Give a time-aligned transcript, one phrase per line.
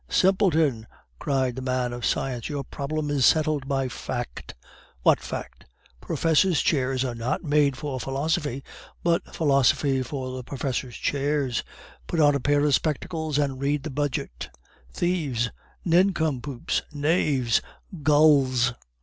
[0.09, 0.87] "Simpleton!"
[1.19, 4.55] cried the man of science, "your problem is settled by fact!"
[5.03, 5.67] "What fact?"
[6.01, 8.63] "Professors' chairs were not made for philosophy,
[9.03, 11.61] but philosophy for the professors' chairs.
[12.07, 14.49] Put on a pair of spectacles and read the budget."
[14.91, 15.51] "Thieves!"
[15.85, 17.61] "Nincompoops!" "Knaves!"
[18.01, 18.73] "Gulls!"